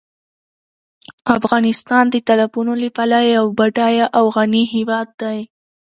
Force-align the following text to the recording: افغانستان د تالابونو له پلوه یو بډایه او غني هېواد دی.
افغانستان 1.37 2.03
د 2.09 2.15
تالابونو 2.27 2.73
له 2.81 2.89
پلوه 2.95 3.21
یو 3.37 3.45
بډایه 3.57 4.05
او 4.17 4.23
غني 4.35 4.63
هېواد 4.75 5.07
دی. 5.21 5.39